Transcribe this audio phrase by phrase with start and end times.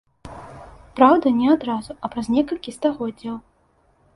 [0.99, 3.35] Праўда, не адразу, а праз некалькі стагоддзяў.